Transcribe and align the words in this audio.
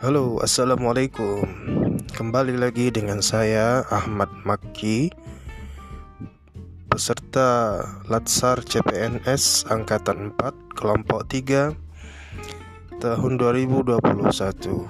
Halo, 0.00 0.40
assalamualaikum. 0.40 1.44
Kembali 2.16 2.56
lagi 2.56 2.88
dengan 2.88 3.20
saya 3.20 3.84
Ahmad 3.92 4.32
Maki, 4.48 5.12
peserta 6.88 7.84
Latsar 8.08 8.64
CPNS 8.64 9.68
Angkatan 9.68 10.32
4 10.40 10.72
Kelompok 10.72 11.28
3 11.28 11.76
tahun 12.96 13.32
2021. 13.36 14.88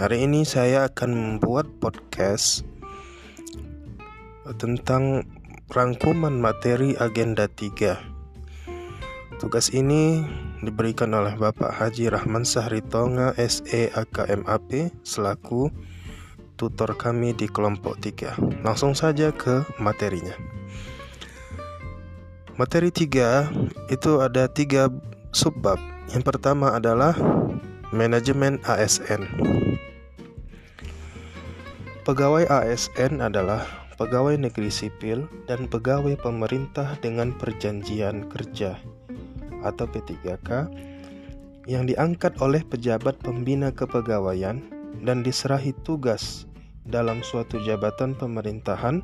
Hari 0.00 0.16
ini 0.16 0.48
saya 0.48 0.88
akan 0.88 1.10
membuat 1.12 1.68
podcast 1.76 2.64
tentang 4.56 5.28
rangkuman 5.68 6.40
materi 6.40 6.96
agenda 6.96 7.52
3. 7.52 8.00
Tugas 9.44 9.68
ini 9.76 10.24
diberikan 10.64 11.12
oleh 11.12 11.36
Bapak 11.36 11.70
Haji 11.70 12.08
Rahman 12.08 12.48
Sahri 12.48 12.80
Tonga 12.80 13.36
SE 13.36 13.92
AKMAP 13.92 14.92
selaku 15.04 15.68
tutor 16.56 16.96
kami 16.96 17.36
di 17.36 17.44
kelompok 17.46 18.00
3. 18.00 18.64
Langsung 18.64 18.96
saja 18.96 19.30
ke 19.30 19.62
materinya. 19.76 20.32
Materi 22.56 22.88
3 22.88 23.92
itu 23.92 24.12
ada 24.22 24.48
tiga 24.48 24.88
subbab. 25.34 25.76
Yang 26.14 26.24
pertama 26.24 26.72
adalah 26.72 27.12
manajemen 27.92 28.62
ASN. 28.64 29.26
Pegawai 32.04 32.46
ASN 32.46 33.24
adalah 33.24 33.64
pegawai 33.96 34.36
negeri 34.36 34.68
sipil 34.68 35.24
dan 35.48 35.66
pegawai 35.68 36.16
pemerintah 36.20 36.96
dengan 37.00 37.32
perjanjian 37.34 38.28
kerja 38.28 38.76
atau 39.64 39.88
P3K 39.88 40.68
yang 41.64 41.88
diangkat 41.88 42.36
oleh 42.44 42.60
pejabat 42.60 43.16
pembina 43.24 43.72
kepegawaian 43.72 44.60
dan 45.00 45.24
diserahi 45.24 45.72
tugas 45.82 46.44
dalam 46.84 47.24
suatu 47.24 47.56
jabatan 47.64 48.12
pemerintahan 48.12 49.00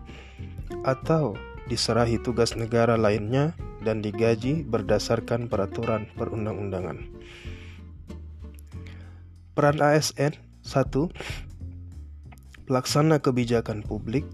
atau 0.85 1.35
diserahi 1.67 2.21
tugas 2.21 2.53
negara 2.55 3.01
lainnya 3.01 3.57
dan 3.81 4.05
digaji 4.05 4.61
berdasarkan 4.69 5.49
peraturan 5.49 6.05
perundang-undangan. 6.21 7.09
Peran 9.57 9.79
ASN 9.81 10.37
1. 10.63 11.11
Pelaksana 12.69 13.19
kebijakan 13.19 13.81
publik 13.83 14.29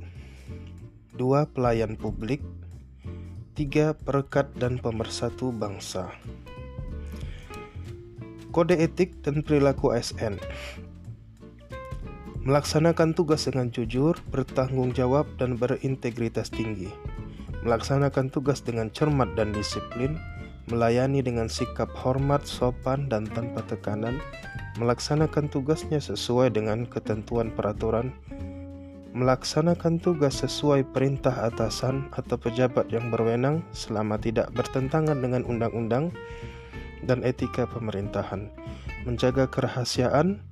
2. 1.14 1.54
Pelayan 1.54 1.94
publik 1.94 2.42
3. 3.56 3.96
Perekat 3.96 4.52
dan 4.60 4.76
pemersatu 4.76 5.48
bangsa 5.48 6.12
Kode 8.52 8.76
etik 8.76 9.16
dan 9.24 9.40
perilaku 9.40 9.96
ASN 9.96 10.36
Melaksanakan 12.44 13.16
tugas 13.16 13.48
dengan 13.48 13.72
jujur, 13.72 14.12
bertanggung 14.28 14.92
jawab, 14.92 15.24
dan 15.40 15.56
berintegritas 15.56 16.52
tinggi 16.52 16.92
Melaksanakan 17.64 18.28
tugas 18.28 18.60
dengan 18.60 18.92
cermat 18.92 19.32
dan 19.40 19.56
disiplin 19.56 20.20
Melayani 20.68 21.24
dengan 21.24 21.48
sikap 21.48 21.88
hormat, 21.96 22.44
sopan, 22.44 23.08
dan 23.08 23.24
tanpa 23.24 23.64
tekanan 23.64 24.20
Melaksanakan 24.76 25.48
tugasnya 25.48 25.96
sesuai 25.96 26.52
dengan 26.52 26.84
ketentuan 26.84 27.48
peraturan 27.48 28.12
melaksanakan 29.16 29.96
tugas 29.96 30.44
sesuai 30.44 30.92
perintah 30.92 31.48
atasan 31.48 32.12
atau 32.12 32.36
pejabat 32.36 32.92
yang 32.92 33.08
berwenang 33.08 33.64
selama 33.72 34.20
tidak 34.20 34.52
bertentangan 34.52 35.16
dengan 35.16 35.40
undang-undang 35.48 36.12
dan 37.08 37.24
etika 37.24 37.64
pemerintahan, 37.64 38.52
menjaga 39.08 39.48
kerahasiaan 39.48 40.44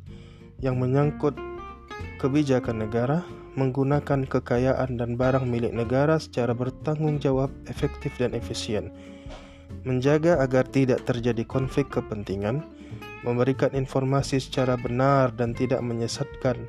yang 0.65 0.81
menyangkut 0.81 1.37
kebijakan 2.17 2.89
negara, 2.89 3.21
menggunakan 3.53 4.25
kekayaan 4.25 4.97
dan 4.97 5.21
barang 5.21 5.45
milik 5.45 5.77
negara 5.77 6.17
secara 6.17 6.57
bertanggung 6.57 7.21
jawab, 7.21 7.53
efektif, 7.69 8.17
dan 8.17 8.33
efisien, 8.33 8.89
menjaga 9.85 10.41
agar 10.41 10.65
tidak 10.73 11.05
terjadi 11.05 11.45
konflik 11.45 11.93
kepentingan, 11.93 12.65
memberikan 13.29 13.77
informasi 13.77 14.41
secara 14.41 14.81
benar 14.81 15.37
dan 15.37 15.53
tidak 15.53 15.85
menyesatkan 15.85 16.65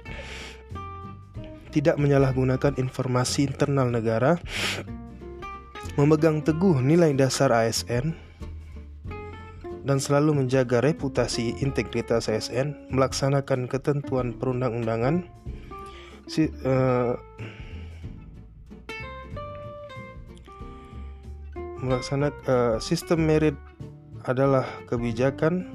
tidak 1.75 1.99
menyalahgunakan 1.99 2.79
informasi 2.79 3.51
internal 3.51 3.91
negara, 3.91 4.39
memegang 5.99 6.39
teguh 6.39 6.79
nilai 6.79 7.11
dasar 7.11 7.51
ASN, 7.51 8.15
dan 9.83 9.99
selalu 9.99 10.39
menjaga 10.39 10.79
reputasi 10.79 11.59
integritas 11.59 12.31
ASN, 12.31 12.89
melaksanakan 12.95 13.67
ketentuan 13.67 14.31
perundang-undangan, 14.39 15.27
si, 16.31 16.47
uh, 16.63 17.19
melaksanakan 21.83 22.39
uh, 22.47 22.75
sistem 22.79 23.27
merit 23.27 23.53
adalah 24.25 24.65
kebijakan 24.89 25.69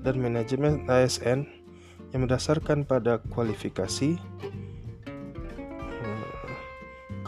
dan 0.00 0.16
manajemen 0.16 0.88
ASN 0.88 1.44
yang 2.16 2.24
berdasarkan 2.24 2.88
pada 2.88 3.20
kualifikasi, 3.32 4.16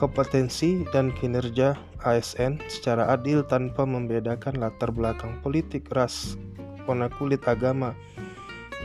kompetensi 0.05 0.85
dan 0.93 1.09
kinerja 1.17 1.81
ASN 2.05 2.61
secara 2.69 3.09
adil 3.09 3.41
tanpa 3.41 3.89
membedakan 3.89 4.61
latar 4.61 4.93
belakang 4.93 5.41
politik, 5.41 5.89
ras, 5.97 6.37
warna 6.85 7.09
kulit, 7.09 7.41
agama, 7.49 7.97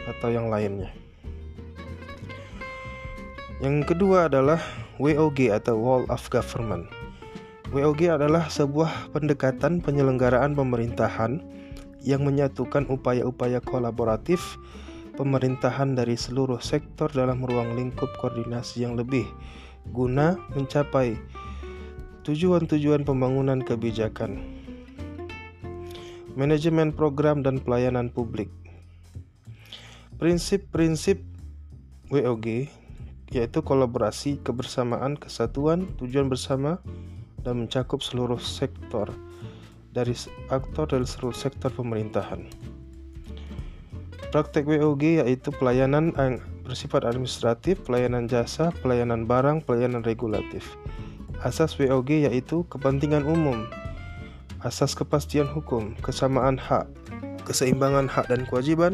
atau 0.08 0.32
yang 0.32 0.48
lainnya. 0.48 0.88
Yang 3.60 3.92
kedua 3.92 4.32
adalah 4.32 4.64
WOG 4.96 5.52
atau 5.52 5.76
Wall 5.76 6.08
of 6.08 6.24
Government. 6.32 6.88
WOG 7.76 8.08
adalah 8.08 8.48
sebuah 8.48 9.12
pendekatan 9.12 9.84
penyelenggaraan 9.84 10.56
pemerintahan 10.56 11.44
yang 12.00 12.24
menyatukan 12.24 12.88
upaya-upaya 12.88 13.60
kolaboratif 13.60 14.56
pemerintahan 15.20 16.00
dari 16.00 16.16
seluruh 16.16 16.64
sektor 16.64 17.12
dalam 17.12 17.44
ruang 17.44 17.76
lingkup 17.76 18.08
koordinasi 18.24 18.88
yang 18.88 18.96
lebih 18.96 19.28
guna 19.88 20.36
mencapai 20.52 21.16
tujuan-tujuan 22.28 23.08
pembangunan 23.08 23.64
kebijakan, 23.64 24.44
manajemen 26.36 26.92
program 26.92 27.42
dan 27.42 27.58
pelayanan 27.64 28.12
publik. 28.12 28.52
Prinsip-prinsip 30.20 31.24
WOG 32.12 32.68
yaitu 33.30 33.60
kolaborasi, 33.62 34.42
kebersamaan, 34.42 35.16
kesatuan, 35.16 35.86
tujuan 36.02 36.28
bersama 36.28 36.82
dan 37.46 37.66
mencakup 37.66 38.02
seluruh 38.02 38.42
sektor 38.42 39.10
dari 39.94 40.14
aktor 40.50 40.90
dari 40.90 41.06
seluruh 41.06 41.34
sektor 41.34 41.70
pemerintahan. 41.74 42.46
Praktek 44.30 44.70
WOG 44.70 45.26
yaitu 45.26 45.50
pelayanan 45.50 46.14
bersifat 46.70 47.02
administratif, 47.02 47.82
pelayanan 47.82 48.30
jasa, 48.30 48.70
pelayanan 48.86 49.26
barang, 49.26 49.66
pelayanan 49.66 50.06
regulatif. 50.06 50.78
Asas 51.42 51.74
WOG 51.74 52.30
yaitu 52.30 52.62
kepentingan 52.70 53.26
umum, 53.26 53.66
asas 54.62 54.94
kepastian 54.94 55.50
hukum, 55.50 55.98
kesamaan 56.06 56.62
hak, 56.62 56.86
keseimbangan 57.50 58.06
hak 58.06 58.30
dan 58.30 58.46
kewajiban, 58.46 58.94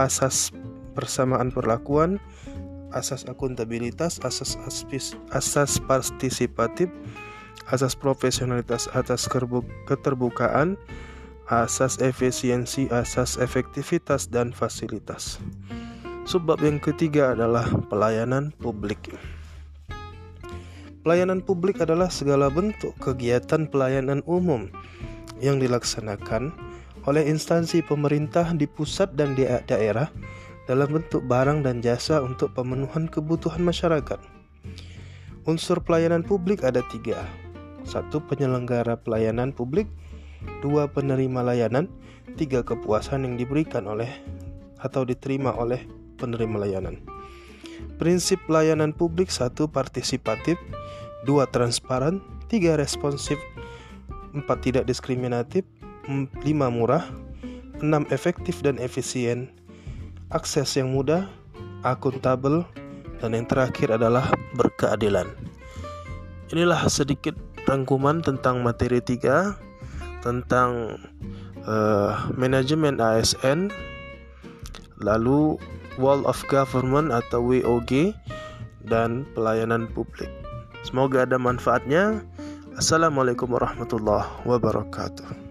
asas 0.00 0.48
persamaan 0.96 1.52
perlakuan, 1.52 2.16
asas 2.96 3.28
akuntabilitas, 3.28 4.22
asas 4.24 4.56
aspis, 4.64 5.12
asas 5.28 5.76
partisipatif, 5.84 6.88
asas 7.68 7.92
profesionalitas, 7.92 8.88
atas 8.96 9.28
keterbukaan, 9.84 10.80
asas 11.50 12.00
efisiensi, 12.00 12.88
asas 12.88 13.36
efektivitas 13.36 14.30
dan 14.32 14.54
fasilitas. 14.54 15.42
Sebab 16.34 16.66
yang 16.66 16.82
ketiga 16.82 17.38
adalah 17.38 17.62
pelayanan 17.86 18.50
publik. 18.58 19.14
Pelayanan 21.06 21.38
publik 21.38 21.78
adalah 21.78 22.10
segala 22.10 22.50
bentuk 22.50 22.90
kegiatan 22.98 23.70
pelayanan 23.70 24.18
umum 24.26 24.66
yang 25.38 25.62
dilaksanakan 25.62 26.50
oleh 27.06 27.22
instansi 27.30 27.86
pemerintah 27.86 28.50
di 28.50 28.66
pusat 28.66 29.14
dan 29.14 29.38
di 29.38 29.46
daerah 29.46 30.10
dalam 30.66 30.90
bentuk 30.90 31.22
barang 31.22 31.62
dan 31.62 31.78
jasa 31.78 32.18
untuk 32.18 32.50
pemenuhan 32.50 33.06
kebutuhan 33.06 33.62
masyarakat. 33.62 34.18
Unsur 35.46 35.86
pelayanan 35.86 36.26
publik 36.26 36.66
ada 36.66 36.82
tiga. 36.90 37.22
Satu, 37.86 38.18
penyelenggara 38.18 38.98
pelayanan 38.98 39.54
publik. 39.54 39.86
Dua, 40.66 40.90
penerima 40.90 41.46
layanan. 41.46 41.86
Tiga, 42.34 42.66
kepuasan 42.66 43.22
yang 43.22 43.38
diberikan 43.38 43.86
oleh 43.86 44.10
atau 44.82 45.06
diterima 45.06 45.54
oleh 45.54 46.03
penerima 46.16 46.66
layanan. 46.66 47.00
Prinsip 47.98 48.38
pelayanan 48.46 48.94
publik 48.94 49.30
satu 49.30 49.70
partisipatif, 49.70 50.58
dua 51.26 51.46
transparan, 51.50 52.22
tiga 52.50 52.78
responsif, 52.78 53.38
empat 54.34 54.66
tidak 54.66 54.84
diskriminatif, 54.86 55.62
lima 56.42 56.68
murah, 56.70 57.06
enam 57.82 58.06
efektif 58.10 58.60
dan 58.62 58.78
efisien, 58.82 59.50
akses 60.30 60.74
yang 60.74 60.90
mudah, 60.90 61.30
akuntabel, 61.86 62.66
dan 63.22 63.32
yang 63.32 63.46
terakhir 63.46 63.94
adalah 63.94 64.30
berkeadilan. 64.58 65.30
Inilah 66.52 66.86
sedikit 66.92 67.34
rangkuman 67.64 68.20
tentang 68.20 68.60
materi 68.60 69.00
3 69.00 70.20
tentang 70.20 71.00
uh, 71.64 72.12
manajemen 72.36 73.00
ASN 73.00 73.68
lalu 75.00 75.56
Wall 76.00 76.26
of 76.26 76.40
Government 76.50 77.14
atau 77.14 77.44
WOG 77.44 78.14
dan 78.88 79.28
pelayanan 79.32 79.88
publik. 79.92 80.30
Semoga 80.84 81.24
ada 81.24 81.40
manfaatnya. 81.40 82.20
Assalamualaikum 82.74 83.54
warahmatullahi 83.54 84.26
wabarakatuh. 84.44 85.43